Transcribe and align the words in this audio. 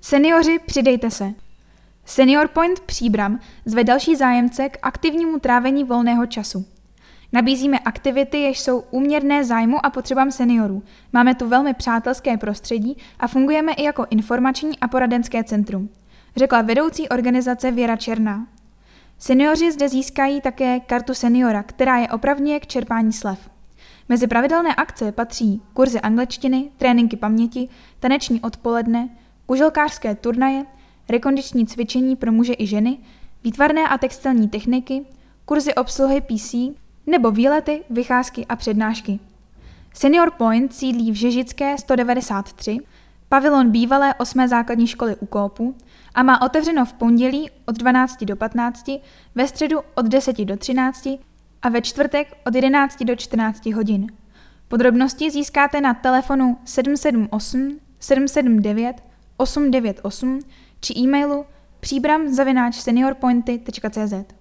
Seniori, 0.00 0.58
přidejte 0.58 1.10
se. 1.10 1.32
Senior 2.04 2.48
Point 2.48 2.80
Příbram 2.80 3.40
zve 3.64 3.84
další 3.84 4.16
zájemce 4.16 4.68
k 4.68 4.78
aktivnímu 4.82 5.38
trávení 5.38 5.84
volného 5.84 6.26
času. 6.26 6.66
Nabízíme 7.32 7.78
aktivity, 7.78 8.38
jež 8.38 8.60
jsou 8.60 8.84
úměrné 8.90 9.44
zájmu 9.44 9.86
a 9.86 9.90
potřebám 9.90 10.30
seniorů. 10.30 10.82
Máme 11.12 11.34
tu 11.34 11.48
velmi 11.48 11.74
přátelské 11.74 12.36
prostředí 12.36 12.96
a 13.20 13.26
fungujeme 13.26 13.72
i 13.72 13.82
jako 13.82 14.06
informační 14.10 14.78
a 14.78 14.88
poradenské 14.88 15.44
centrum, 15.44 15.88
řekla 16.36 16.62
vedoucí 16.62 17.08
organizace 17.08 17.70
Věra 17.70 17.96
Černá. 17.96 18.46
Seniori 19.18 19.72
zde 19.72 19.88
získají 19.88 20.40
také 20.40 20.80
kartu 20.80 21.14
seniora, 21.14 21.62
která 21.62 21.96
je 21.96 22.08
opravňuje 22.08 22.60
k 22.60 22.66
čerpání 22.66 23.12
slev. 23.12 23.50
Mezi 24.08 24.26
pravidelné 24.26 24.74
akce 24.74 25.12
patří 25.12 25.62
kurzy 25.72 26.00
angličtiny, 26.00 26.70
tréninky 26.76 27.16
paměti, 27.16 27.68
taneční 28.00 28.40
odpoledne, 28.40 29.08
kuželkářské 29.48 30.14
turnaje, 30.14 30.64
rekondiční 31.08 31.66
cvičení 31.66 32.16
pro 32.16 32.32
muže 32.32 32.54
i 32.58 32.66
ženy, 32.66 32.98
výtvarné 33.44 33.88
a 33.88 33.98
textilní 33.98 34.48
techniky, 34.48 35.02
kurzy 35.44 35.74
obsluhy 35.74 36.20
PC 36.20 36.54
nebo 37.06 37.30
výlety, 37.30 37.84
vycházky 37.90 38.46
a 38.46 38.56
přednášky. 38.56 39.18
Senior 39.94 40.30
Point 40.30 40.74
sídlí 40.74 41.12
v 41.12 41.14
Žežické 41.14 41.78
193, 41.78 42.78
pavilon 43.28 43.70
bývalé 43.70 44.14
8. 44.14 44.48
základní 44.48 44.86
školy 44.86 45.16
u 45.16 45.26
Kópu 45.26 45.74
a 46.14 46.22
má 46.22 46.42
otevřeno 46.42 46.84
v 46.84 46.92
pondělí 46.92 47.50
od 47.66 47.76
12 47.76 48.24
do 48.24 48.36
15, 48.36 48.90
ve 49.34 49.48
středu 49.48 49.80
od 49.94 50.06
10 50.06 50.44
do 50.44 50.56
13 50.56 51.08
a 51.62 51.68
ve 51.68 51.82
čtvrtek 51.82 52.36
od 52.46 52.54
11 52.54 53.04
do 53.04 53.16
14 53.16 53.66
hodin. 53.66 54.06
Podrobnosti 54.68 55.30
získáte 55.30 55.80
na 55.80 55.94
telefonu 55.94 56.58
778 56.64 57.78
779 58.00 59.07
898 59.38 60.40
či 60.80 60.94
e-mailu 60.98 61.44
příbram 61.80 62.34
seniorpointy.cz. 62.80 64.37